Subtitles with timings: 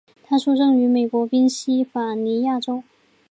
[0.23, 2.83] 他出生于美国宾夕法尼亚州。